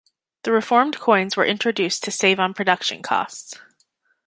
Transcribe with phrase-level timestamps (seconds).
[0.41, 3.59] The reformed coins were introduced to save on production costs.